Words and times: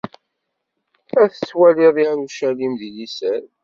Ad 1.21 1.29
tettwaliḍ 1.31 1.95
Yarucalim 2.03 2.73
di 2.79 2.89
liser. 2.95 3.43